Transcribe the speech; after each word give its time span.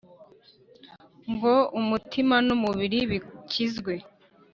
Ngo 1.33 1.53
umutima 1.79 2.35
n'umubiri 2.47 2.99
bikizwe 3.11 3.93